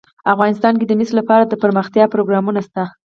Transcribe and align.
افغانستان 0.33 0.73
کې 0.79 0.85
د 0.87 0.91
مس 0.99 1.11
لپاره 1.19 1.43
دپرمختیا 1.45 2.05
پروګرامونه 2.13 2.59
شته. 2.67 2.83